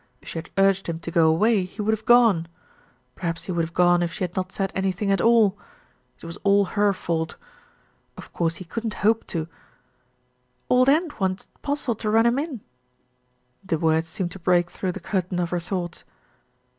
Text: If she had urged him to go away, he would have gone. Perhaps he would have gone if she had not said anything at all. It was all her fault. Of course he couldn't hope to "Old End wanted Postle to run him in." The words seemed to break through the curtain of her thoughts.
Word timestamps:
If 0.19 0.29
she 0.29 0.39
had 0.39 0.49
urged 0.57 0.87
him 0.87 0.97
to 1.01 1.11
go 1.11 1.29
away, 1.29 1.63
he 1.63 1.79
would 1.79 1.93
have 1.93 2.07
gone. 2.07 2.47
Perhaps 3.13 3.43
he 3.43 3.51
would 3.51 3.61
have 3.63 3.75
gone 3.75 4.01
if 4.01 4.11
she 4.11 4.23
had 4.23 4.35
not 4.35 4.51
said 4.51 4.71
anything 4.73 5.11
at 5.11 5.21
all. 5.21 5.59
It 6.19 6.25
was 6.25 6.37
all 6.37 6.65
her 6.65 6.91
fault. 6.91 7.35
Of 8.17 8.33
course 8.33 8.55
he 8.55 8.65
couldn't 8.65 8.95
hope 9.05 9.27
to 9.27 9.47
"Old 10.71 10.89
End 10.89 11.13
wanted 11.19 11.45
Postle 11.61 11.93
to 11.93 12.09
run 12.09 12.25
him 12.25 12.39
in." 12.39 12.61
The 13.63 13.77
words 13.77 14.07
seemed 14.07 14.31
to 14.31 14.39
break 14.39 14.71
through 14.71 14.93
the 14.93 14.99
curtain 14.99 15.37
of 15.39 15.51
her 15.51 15.59
thoughts. 15.59 16.03